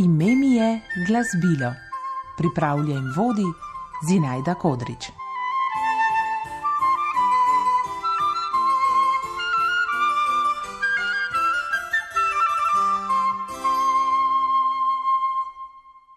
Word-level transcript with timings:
Ime 0.00 0.36
mi 0.36 0.54
je 0.56 0.80
glasbilo. 1.06 1.72
Pripravlja 2.38 2.94
in 2.96 3.12
vodi 3.16 3.44
Zinajda 4.08 4.54
Kodrič. 4.54 5.10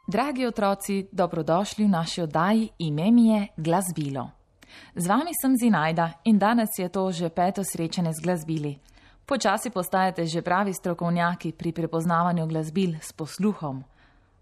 Dragi 0.08 0.46
otroci, 0.46 1.08
dobrodošli 1.12 1.86
v 1.86 1.90
naši 1.90 2.22
oddaji 2.22 2.70
Ime 2.80 3.12
mi 3.12 3.28
je 3.28 3.48
glasbilo. 3.58 4.30
Z 4.96 5.08
vami 5.08 5.32
sem 5.42 5.58
Zinajda 5.58 6.12
in 6.24 6.40
danes 6.40 6.70
je 6.80 6.90
to 6.90 7.12
že 7.12 7.30
peto 7.30 7.64
srečanje 7.64 8.14
z 8.14 8.24
glasbili. 8.24 8.80
Počasi 9.26 9.70
postajate 9.70 10.26
že 10.26 10.42
pravi 10.42 10.74
strokovnjaki 10.74 11.52
pri 11.52 11.72
prepoznavanju 11.72 12.48
glasbil 12.48 13.00
s 13.02 13.14
posluhom. 13.14 13.84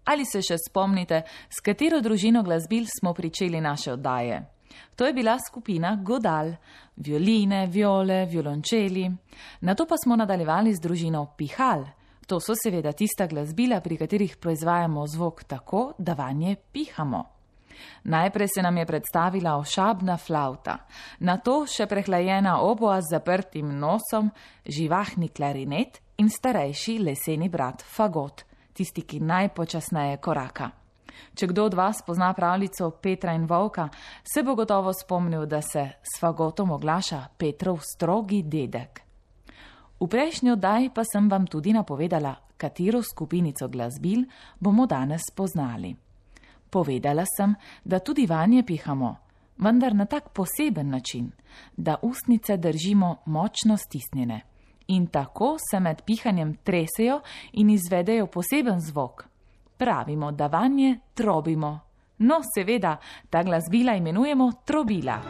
Ali 0.04 0.26
se 0.26 0.42
še 0.42 0.58
spomnite, 0.58 1.22
s 1.46 1.62
katero 1.62 2.00
družino 2.02 2.42
glasbil 2.42 2.88
smo 2.90 3.14
pričeli 3.14 3.60
naše 3.60 3.92
oddaje? 3.92 4.42
To 4.96 5.06
je 5.06 5.12
bila 5.12 5.36
skupina 5.38 5.94
Godal, 6.02 6.56
violine, 6.96 7.66
viole, 7.66 8.26
violončeli. 8.26 9.06
Na 9.60 9.74
to 9.74 9.86
pa 9.86 9.94
smo 9.96 10.16
nadaljevali 10.16 10.74
z 10.74 10.80
družino 10.80 11.26
Pihal. 11.36 11.86
To 12.26 12.40
so 12.40 12.54
seveda 12.58 12.92
tista 12.92 13.26
glasbila, 13.26 13.80
pri 13.80 13.96
katerih 13.96 14.36
proizvajamo 14.36 15.06
zvok 15.06 15.44
tako, 15.44 15.92
da 15.98 16.14
vanje 16.14 16.56
pihamo. 16.72 17.41
Najprej 18.04 18.48
se 18.54 18.62
nam 18.62 18.76
je 18.76 18.86
predstavila 18.86 19.56
ošabna 19.56 20.16
flauta, 20.16 20.78
na 21.20 21.36
to 21.36 21.66
še 21.66 21.86
prehlajena 21.86 22.58
oboa 22.60 23.00
z 23.00 23.16
zaprtim 23.16 23.72
nosom, 23.78 24.30
živahni 24.66 25.28
klarinet 25.28 26.00
in 26.18 26.30
starejši 26.30 26.98
leseni 26.98 27.48
brat 27.48 27.82
fagot, 27.82 28.44
tisti, 28.72 29.02
ki 29.02 29.20
najpočasneje 29.20 30.16
koraka. 30.22 30.70
Če 31.34 31.48
kdo 31.48 31.66
od 31.68 31.74
vas 31.74 32.02
pozna 32.04 32.32
pravljico 32.34 32.90
Petra 33.02 33.32
in 33.36 33.46
Volka, 33.46 33.88
se 34.24 34.42
bo 34.42 34.54
gotovo 34.54 34.92
spomnil, 34.92 35.46
da 35.46 35.62
se 35.62 35.84
s 36.02 36.20
fagotom 36.20 36.72
oglaša 36.76 37.22
Petrov 37.38 37.80
strogi 37.84 38.42
dedek. 38.42 39.02
V 40.02 40.08
prejšnji 40.10 40.50
oddaji 40.50 40.90
pa 40.90 41.04
sem 41.06 41.28
vam 41.30 41.46
tudi 41.46 41.72
napovedala, 41.72 42.34
katero 42.58 43.02
skupinico 43.02 43.68
glasbil 43.68 44.24
bomo 44.58 44.86
danes 44.86 45.30
poznali. 45.34 45.94
Povedala 46.72 47.24
sem, 47.36 47.54
da 47.84 47.98
tudi 47.98 48.24
vanje 48.26 48.62
pihamo, 48.64 49.16
vendar 49.58 49.94
na 49.94 50.06
tak 50.06 50.32
poseben 50.32 50.88
način, 50.88 51.30
da 51.76 51.98
ustnice 52.02 52.56
držimo 52.56 53.16
močno 53.26 53.76
stisnjene. 53.76 54.40
In 54.86 55.06
tako 55.06 55.56
se 55.70 55.80
med 55.80 56.02
pihanjem 56.06 56.56
tresejo 56.64 57.20
in 57.52 57.70
izvedejo 57.70 58.26
poseben 58.26 58.80
zvok. 58.80 59.24
Pravimo, 59.76 60.32
da 60.32 60.46
vanje 60.46 60.98
trobimo. 61.14 61.78
No, 62.18 62.40
seveda, 62.54 62.96
ta 63.30 63.42
glasbila 63.42 63.94
imenujemo 63.94 64.52
trobila. 64.64 65.20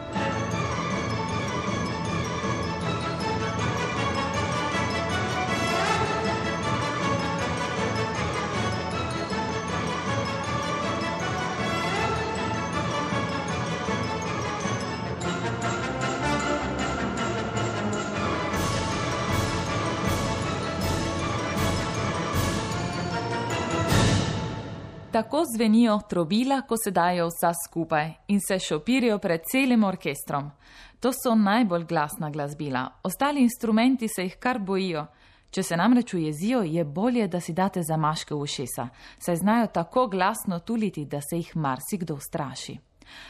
Tako 25.13 25.43
zvenijo 25.55 25.99
trobila, 26.09 26.61
ko 26.61 26.75
se 26.83 26.91
dajo 26.91 27.27
vsa 27.27 27.51
skupaj 27.67 28.13
in 28.27 28.39
se 28.47 28.59
šopirijo 28.59 29.17
pred 29.19 29.41
celim 29.51 29.83
orkestrom. 29.83 30.51
To 30.99 31.11
so 31.13 31.35
najbolj 31.35 31.83
glasna 31.85 32.29
glasbila, 32.29 32.89
ostali 33.03 33.41
instrumenti 33.41 34.07
se 34.07 34.23
jih 34.23 34.37
kar 34.39 34.59
bojijo. 34.59 35.05
Če 35.51 35.63
se 35.63 35.77
namreč 35.77 36.13
ujezijo, 36.13 36.61
je 36.61 36.83
bolje, 36.83 37.27
da 37.27 37.39
si 37.39 37.53
date 37.53 37.83
zamaške 37.83 38.33
v 38.33 38.39
ušesa, 38.41 38.87
saj 39.19 39.35
znajo 39.35 39.67
tako 39.67 40.07
glasno 40.07 40.59
tuliti, 40.59 41.05
da 41.05 41.21
se 41.21 41.37
jih 41.37 41.55
marsikdo 41.55 42.17
straši. 42.19 42.77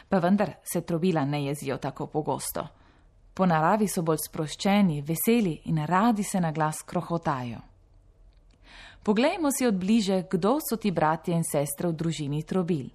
Pa 0.10 0.20
vendar 0.20 0.54
se 0.74 0.82
trobila 0.82 1.26
ne 1.26 1.46
jezijo 1.46 1.78
tako 1.78 2.08
pogosto. 2.08 2.68
Po 3.34 3.46
naravi 3.46 3.88
so 3.88 4.02
bolj 4.02 4.24
sproščeni, 4.30 5.02
veseli 5.02 5.62
in 5.66 5.86
radi 5.86 6.24
se 6.24 6.40
na 6.40 6.52
glas 6.52 6.82
krohotajo. 6.86 7.73
Poglejmo 9.04 9.52
si 9.52 9.68
odbliže, 9.68 10.32
kdo 10.32 10.64
so 10.64 10.80
ti 10.80 10.88
bratje 10.88 11.36
in 11.36 11.44
sestre 11.44 11.92
v 11.92 11.96
družini 12.00 12.40
Trobil. 12.48 12.88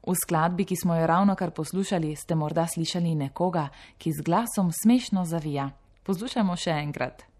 V 0.00 0.14
skladbi, 0.16 0.64
ki 0.64 0.76
smo 0.80 0.96
jo 0.96 1.04
ravno 1.04 1.36
kar 1.36 1.52
poslušali, 1.52 2.16
ste 2.16 2.32
morda 2.34 2.64
slišali 2.64 3.12
nekoga, 3.14 3.68
ki 4.00 4.16
z 4.16 4.24
glasom 4.24 4.72
smešno 4.72 5.28
zavija. 5.28 5.68
Poslušajmo 6.08 6.56
še 6.56 6.72
enkrat. 6.80 7.31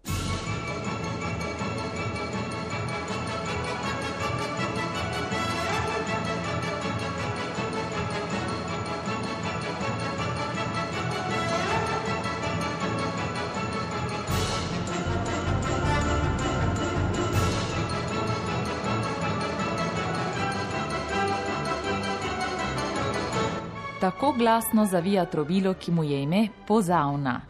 Tako 24.03 24.31
glasno 24.37 24.85
zavija 24.85 25.25
trobilo, 25.25 25.73
ki 25.73 25.91
mu 25.91 26.03
je 26.03 26.23
ime 26.23 26.47
pozavna. 26.67 27.41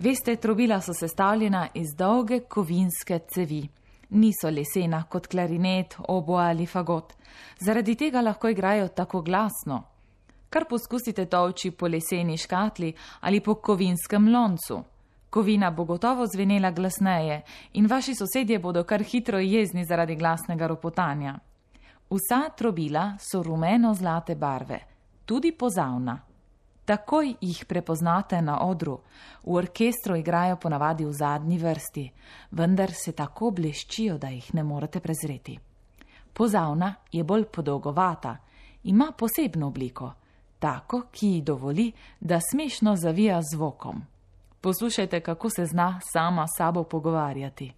Veste, 0.00 0.36
trobila 0.36 0.80
so 0.80 0.92
sestavljena 0.94 1.68
iz 1.74 1.94
dolge 1.96 2.40
kovinske 2.40 3.18
cevi. 3.18 3.68
Niso 4.10 4.50
lesena 4.50 5.02
kot 5.02 5.26
klarinet, 5.26 5.96
obo 6.08 6.36
ali 6.36 6.66
fagot. 6.66 7.12
Zaradi 7.60 7.94
tega 7.94 8.20
lahko 8.20 8.48
igrajo 8.48 8.88
tako 8.88 9.22
glasno. 9.22 9.82
Kar 10.50 10.64
poskusite 10.70 11.24
toči 11.26 11.70
po 11.70 11.88
leseni 11.88 12.36
škatli 12.36 12.92
ali 13.20 13.40
po 13.40 13.54
kovinskem 13.54 14.28
loncu. 14.34 14.82
Kovina 15.30 15.70
bo 15.70 15.84
gotovo 15.84 16.26
zvenela 16.26 16.70
glasneje 16.70 17.42
in 17.72 17.86
vaši 17.86 18.14
sosedje 18.14 18.58
bodo 18.58 18.84
kar 18.84 19.02
hitro 19.02 19.38
jezni 19.38 19.84
zaradi 19.84 20.16
glasnega 20.16 20.66
ropotanja. 20.66 21.38
Vsa 22.10 22.48
trobila 22.56 23.16
so 23.18 23.42
rumeno-zlate 23.42 24.34
barve 24.34 24.97
tudi 25.28 25.52
pozavna. 25.52 26.20
Takoj 26.84 27.34
jih 27.40 27.64
prepoznate 27.68 28.40
na 28.42 28.62
odru, 28.64 28.94
v 29.44 29.54
orkestru 29.60 30.16
igrajo 30.16 30.56
ponavadi 30.56 31.04
v 31.04 31.12
zadnji 31.12 31.58
vrsti, 31.58 32.04
vendar 32.50 32.92
se 32.96 33.12
tako 33.12 33.50
bleščijo, 33.50 34.16
da 34.18 34.28
jih 34.32 34.54
ne 34.54 34.64
morete 34.64 35.00
prezreti. 35.04 35.58
Pozavna 36.32 36.94
je 37.12 37.24
bolj 37.24 37.44
podolgovata, 37.44 38.36
ima 38.84 39.12
posebno 39.18 39.66
obliko, 39.66 40.12
tako, 40.58 41.02
ki 41.12 41.26
ji 41.26 41.42
dovoli, 41.42 41.92
da 42.20 42.40
smešno 42.40 42.96
zavija 42.96 43.42
zvokom. 43.52 44.02
Poslušajte, 44.60 45.20
kako 45.20 45.50
se 45.50 45.66
zna 45.66 46.00
sama 46.12 46.46
sabo 46.56 46.84
pogovarjati. 46.84 47.72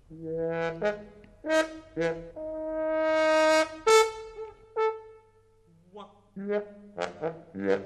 Yeah. 6.36 6.79
Yeah. 6.96 7.78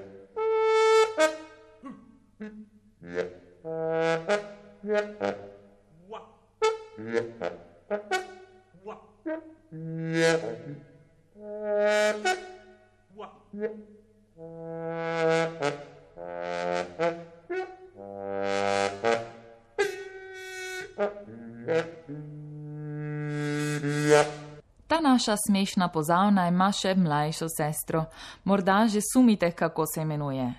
Naša 25.15 25.35
smešna 25.47 25.87
pozavna 25.87 26.47
ima 26.47 26.67
še 26.75 26.91
mlajšo 26.95 27.47
sestro, 27.47 28.05
morda 28.43 28.83
že 28.91 28.99
sumite, 29.13 29.51
kako 29.51 29.85
se 29.87 30.01
imenuje. 30.01 30.53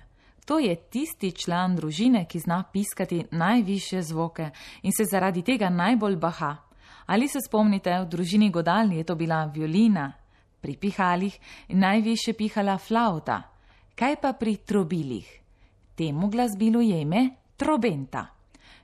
To 0.45 0.57
je 0.59 0.75
tisti 0.75 1.31
član 1.31 1.75
družine, 1.75 2.25
ki 2.25 2.39
zna 2.39 2.63
piskati 2.73 3.25
najviše 3.31 4.01
zvoke 4.01 4.49
in 4.81 4.91
se 4.97 5.05
zaradi 5.05 5.43
tega 5.43 5.69
najbolj 5.69 6.15
baha. 6.15 6.55
Ali 7.05 7.27
se 7.27 7.39
spomnite, 7.45 7.93
v 7.99 8.09
družini 8.09 8.49
Godal 8.49 8.91
je 8.93 9.03
to 9.03 9.15
bila 9.15 9.45
violina, 9.45 10.11
pri 10.61 10.73
pihalih 10.75 11.37
najviše 11.69 12.33
pihala 12.33 12.77
flauta. 12.77 13.41
Kaj 13.95 14.21
pa 14.21 14.33
pri 14.33 14.57
trobilih? 14.65 15.29
Temu 15.95 16.29
glasbilu 16.29 16.81
je 16.81 17.01
ime 17.01 17.29
trobenta. 17.57 18.25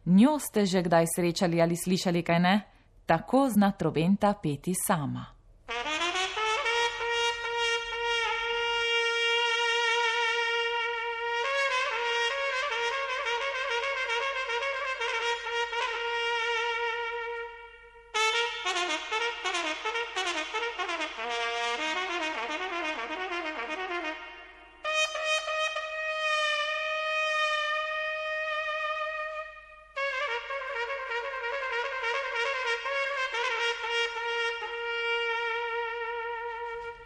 Njo 0.05 0.37
ste 0.39 0.65
že 0.65 0.85
kdaj 0.85 1.05
srečali 1.15 1.61
ali 1.61 1.75
slišali, 1.75 2.21
kaj 2.21 2.39
ne? 2.39 2.55
Tako 3.05 3.49
zna 3.49 3.71
trobenta 3.71 4.33
peti 4.33 4.73
sama. 4.87 5.42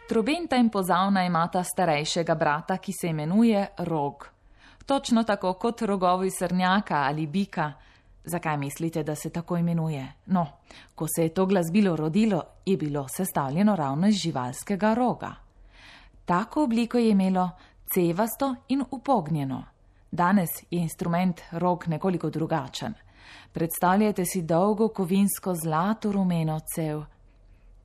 Trobenta 0.07 0.55
in 0.55 0.69
pozavna 0.69 1.25
imata 1.25 1.63
starejšega 1.63 2.35
brata, 2.35 2.77
ki 2.77 2.93
se 2.93 3.07
imenuje 3.07 3.67
Rog. 3.77 4.29
Točno 4.85 5.23
tako 5.23 5.53
kot 5.53 5.81
rogovi 5.81 6.31
srnjaka 6.31 6.95
ali 6.95 7.27
bika. 7.27 7.73
Zakaj 8.23 8.57
mislite, 8.57 9.03
da 9.03 9.15
se 9.15 9.29
tako 9.29 9.57
imenuje? 9.57 10.13
No, 10.25 10.47
ko 10.95 11.07
se 11.07 11.23
je 11.23 11.33
to 11.33 11.45
glasbilo 11.45 11.95
rodilo, 11.95 12.43
je 12.65 12.77
bilo 12.77 13.07
sestavljeno 13.07 13.75
ravno 13.75 14.07
iz 14.07 14.15
živalskega 14.15 14.93
roga. 14.93 15.35
Tako 16.25 16.63
obliko 16.63 16.97
je 16.97 17.09
imelo 17.09 17.49
cevasto 17.93 18.55
in 18.67 18.83
upognjeno. 18.91 19.63
Danes 20.11 20.49
je 20.71 20.79
instrument 20.79 21.41
rog 21.51 21.83
nekoliko 21.87 22.29
drugačen. 22.29 22.93
Predstavljajte 23.51 24.25
si 24.25 24.41
dolgo 24.41 24.87
kovinsko 24.87 25.55
zlato 25.55 26.11
rumeno 26.11 26.59
cev, 26.75 27.03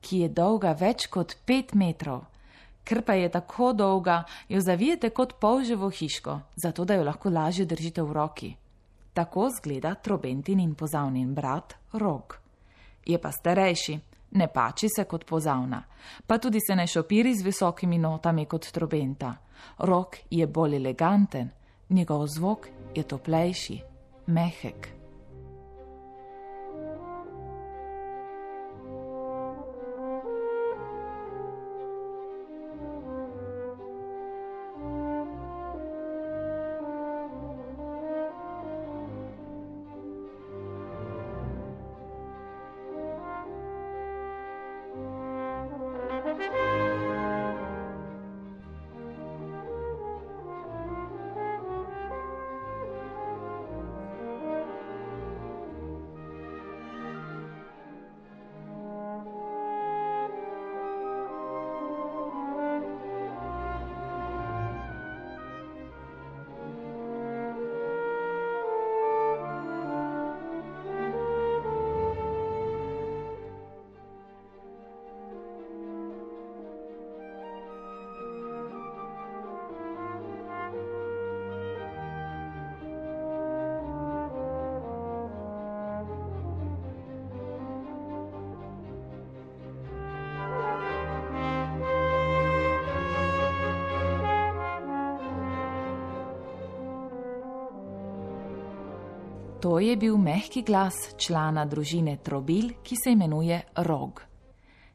ki 0.03 0.23
je 0.23 0.29
dolga 0.29 0.73
več 0.77 1.07
kot 1.07 1.37
pet 1.47 1.73
metrov. 1.79 2.25
Ker 2.83 3.01
pa 3.07 3.15
je 3.15 3.29
tako 3.31 3.71
dolga, 3.73 4.23
jo 4.51 4.59
zavijete 4.59 5.09
kot 5.15 5.37
polževo 5.39 5.89
hiško, 5.89 6.39
zato 6.55 6.85
da 6.85 6.97
jo 6.99 7.05
lahko 7.07 7.29
lažje 7.29 7.65
držite 7.65 8.03
v 8.03 8.13
roki. 8.13 8.49
Tako 9.13 9.47
zgleda 9.55 9.93
trobentin 9.95 10.59
in 10.59 10.73
pozavnin 10.75 11.33
brat 11.33 11.77
rog. 11.93 12.35
Je 13.05 13.17
pa 13.21 13.31
starejši, 13.31 13.99
ne 14.31 14.47
pači 14.47 14.89
se 14.89 15.05
kot 15.05 15.25
pozavna, 15.25 15.83
pa 16.27 16.37
tudi 16.37 16.59
se 16.59 16.75
ne 16.75 16.87
šopiri 16.87 17.35
z 17.35 17.45
visokimi 17.45 17.97
notami 17.97 18.45
kot 18.45 18.71
trobenta. 18.71 19.35
Rok 19.79 20.17
je 20.29 20.47
bolj 20.47 20.75
eleganten, 20.75 21.49
njegov 21.89 22.27
zvok 22.27 22.67
je 22.95 23.03
toplejši, 23.03 23.79
mehek. 24.27 25.02
To 99.63 99.79
je 99.79 99.95
bil 99.95 100.17
mehki 100.17 100.59
glas 100.61 100.95
člana 101.17 101.63
družine 101.65 102.17
Trobil, 102.19 102.73
ki 102.83 102.95
se 102.99 103.11
imenuje 103.15 103.61
Rog. 103.87 104.19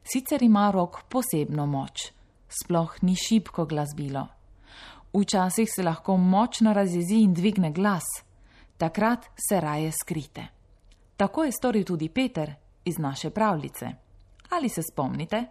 Sicer 0.03 0.43
ima 0.43 0.67
rog 0.71 0.99
posebno 1.09 1.65
moč, 1.65 2.11
sploh 2.45 2.93
ni 3.01 3.15
šibko 3.15 3.65
glasbilo. 3.65 4.27
Včasih 5.13 5.69
se 5.75 5.83
lahko 5.83 6.17
močno 6.17 6.73
razjezi 6.73 7.23
in 7.23 7.33
dvigne 7.33 7.71
glas, 7.71 8.05
takrat 8.77 9.25
se 9.49 9.59
raje 9.61 9.91
skrite. 9.91 10.45
Tako 11.17 11.43
je 11.43 11.51
storil 11.51 11.83
tudi 11.83 12.09
Peter 12.09 12.53
iz 12.85 12.99
naše 12.99 13.29
pravljice. 13.29 13.89
Ali 14.49 14.69
se 14.69 14.81
spomnite? 14.91 15.45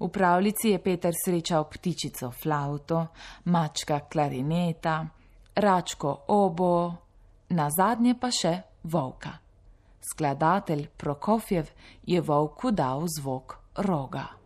V 0.00 0.08
pravljici 0.08 0.68
je 0.68 0.82
Peter 0.82 1.14
srečal 1.24 1.64
ptičico 1.64 2.30
flauto, 2.30 3.06
mačka 3.44 4.00
klarineta, 4.00 5.06
račko 5.54 6.24
obo, 6.28 7.09
na 7.50 7.70
zadnje 7.70 8.14
pa 8.14 8.30
še 8.30 8.62
volka. 8.84 9.38
Skladatelj 10.00 10.88
Prokofjev 10.96 11.70
je 12.06 12.20
volku 12.20 12.70
dal 12.70 13.06
zvok 13.06 13.58
roga. 13.86 14.39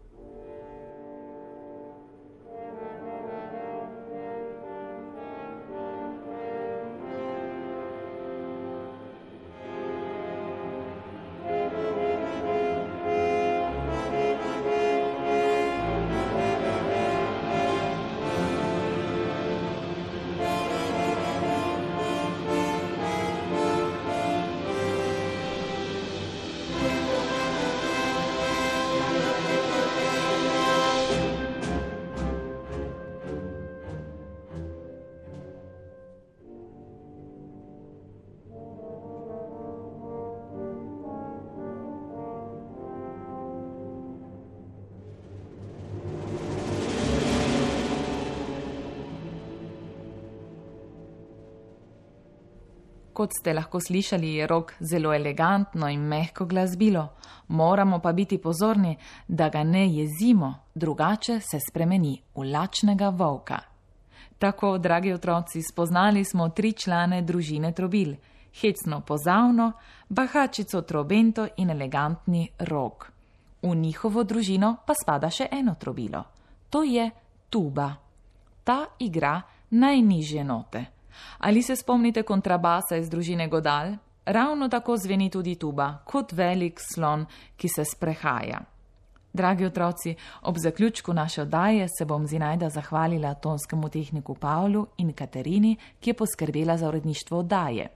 Kot 53.24 53.32
ste 53.40 53.54
lahko 53.56 53.80
slišali, 53.80 54.34
je 54.34 54.46
rok 54.46 54.74
zelo 54.80 55.14
elegantno 55.14 55.88
in 55.88 56.00
mehko 56.00 56.44
glasbilo, 56.44 57.08
moramo 57.48 57.98
pa 57.98 58.12
biti 58.12 58.38
pozorni, 58.38 58.98
da 59.28 59.48
ga 59.48 59.62
ne 59.64 59.86
jezimo, 59.88 60.54
drugače 60.74 61.38
se 61.40 61.58
spremeni 61.68 62.20
v 62.34 62.44
lačnega 62.52 63.08
volka. 63.08 63.58
Tako, 64.38 64.78
dragi 64.78 65.12
otroci, 65.12 65.62
spoznali 65.62 66.24
smo 66.24 66.48
tri 66.48 66.72
člane 66.72 67.22
družine 67.22 67.72
trobil: 67.72 68.12
hecno 68.60 69.00
pozavno, 69.00 69.72
bahačico 70.08 70.82
trobento 70.82 71.48
in 71.56 71.70
elegantni 71.70 72.48
rok. 72.58 73.10
V 73.62 73.74
njihovo 73.74 74.24
družino 74.24 74.76
pa 74.86 74.92
spada 74.94 75.30
še 75.30 75.48
eno 75.50 75.74
trobilo, 75.80 76.24
to 76.70 76.82
je 76.82 77.10
tuba. 77.50 77.94
Ta 78.64 78.84
igra 78.98 79.40
najnižje 79.70 80.44
note. 80.44 80.93
Ali 81.38 81.62
se 81.62 81.76
spomnite 81.76 82.22
kontrabasa 82.22 82.96
iz 82.96 83.10
družine 83.10 83.48
Godal? 83.48 83.96
Ravno 84.26 84.68
tako 84.68 84.96
zveni 84.96 85.30
tudi 85.30 85.54
tuba, 85.54 85.98
kot 86.04 86.32
velik 86.32 86.80
slon, 86.80 87.26
ki 87.56 87.68
se 87.68 87.84
sprehaja. 87.84 88.60
Dragi 89.32 89.64
otroci, 89.66 90.14
ob 90.42 90.58
zaključku 90.58 91.12
naše 91.12 91.42
oddaje 91.42 91.88
se 91.98 92.04
bom 92.04 92.26
zinajda 92.26 92.68
zahvalila 92.70 93.34
tonskemu 93.34 93.88
tehniku 93.88 94.34
Pavlu 94.34 94.86
in 94.96 95.12
Katerini, 95.12 95.76
ki 96.00 96.10
je 96.10 96.14
poskrbela 96.14 96.76
za 96.76 96.88
uredništvo 96.88 97.38
oddaje. 97.38 97.88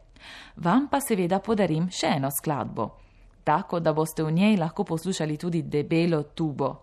Vam 0.57 0.89
pa 0.91 1.01
seveda 1.01 1.39
podarim 1.39 1.87
še 1.91 2.07
eno 2.17 2.31
skladbo, 2.31 2.91
tako 3.45 3.81
da 3.81 3.93
boste 3.93 4.23
v 4.23 4.33
njej 4.33 4.57
lahko 4.57 4.85
poslušali 4.85 5.37
tudi 5.37 5.63
debelo 5.63 6.23
tubo. 6.23 6.75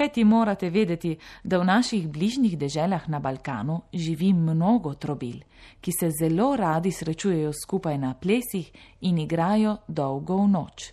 Kaj 0.00 0.08
ti 0.08 0.24
morate 0.24 0.70
vedeti, 0.70 1.18
da 1.44 1.58
v 1.60 1.64
naših 1.68 2.06
bližnjih 2.08 2.54
deželah 2.58 3.08
na 3.12 3.18
Balkanu 3.20 3.82
živi 3.92 4.32
mnogo 4.32 4.94
trobil, 4.94 5.42
ki 5.80 5.92
se 5.92 6.08
zelo 6.10 6.56
radi 6.56 6.88
srečujejo 6.88 7.50
skupaj 7.52 7.98
na 7.98 8.14
plesih 8.14 8.70
in 9.00 9.18
igrajo 9.18 9.76
dolgo 9.88 10.38
v 10.40 10.46
noč. 10.48 10.86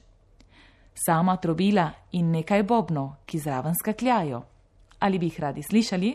Sama 0.91 1.37
trobila 1.37 1.85
in 2.11 2.33
nekaj 2.35 2.63
bobnov, 2.63 3.23
ki 3.25 3.39
zraven 3.39 3.77
skakljajo. 3.79 4.41
Ali 4.99 5.19
bi 5.19 5.31
jih 5.31 5.39
radi 5.39 5.63
slišali? 5.63 6.11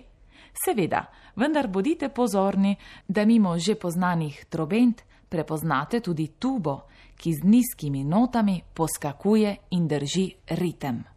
Seveda, 0.65 1.07
vendar 1.37 1.69
bodite 1.69 2.11
pozorni, 2.13 2.77
da 3.09 3.25
mimo 3.25 3.57
že 3.59 3.75
poznanih 3.75 4.45
trobent 4.51 5.01
prepoznate 5.29 6.01
tudi 6.01 6.29
tubo, 6.39 6.83
ki 7.17 7.33
z 7.33 7.41
nizkimi 7.45 8.05
notami 8.05 8.61
poskakuje 8.75 9.57
in 9.71 9.89
drži 9.89 10.29
ritem. 10.61 11.12